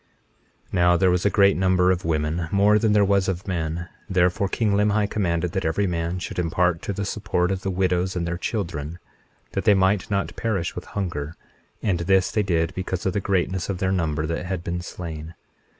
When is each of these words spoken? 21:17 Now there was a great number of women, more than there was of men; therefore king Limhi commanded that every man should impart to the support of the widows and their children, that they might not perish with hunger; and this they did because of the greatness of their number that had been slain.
21:17 0.73 0.73
Now 0.73 0.97
there 0.97 1.11
was 1.11 1.27
a 1.27 1.29
great 1.29 1.55
number 1.55 1.91
of 1.91 2.03
women, 2.03 2.47
more 2.51 2.79
than 2.79 2.91
there 2.93 3.05
was 3.05 3.27
of 3.27 3.47
men; 3.47 3.87
therefore 4.09 4.49
king 4.49 4.73
Limhi 4.73 5.07
commanded 5.07 5.51
that 5.51 5.63
every 5.63 5.85
man 5.85 6.17
should 6.17 6.39
impart 6.39 6.81
to 6.81 6.91
the 6.91 7.05
support 7.05 7.51
of 7.51 7.61
the 7.61 7.69
widows 7.69 8.15
and 8.15 8.25
their 8.27 8.35
children, 8.39 8.97
that 9.51 9.63
they 9.65 9.75
might 9.75 10.09
not 10.09 10.35
perish 10.35 10.73
with 10.73 10.85
hunger; 10.85 11.35
and 11.83 11.99
this 11.99 12.31
they 12.31 12.41
did 12.41 12.73
because 12.73 13.05
of 13.05 13.13
the 13.13 13.19
greatness 13.19 13.69
of 13.69 13.77
their 13.77 13.91
number 13.91 14.25
that 14.25 14.47
had 14.47 14.63
been 14.63 14.81
slain. 14.81 15.35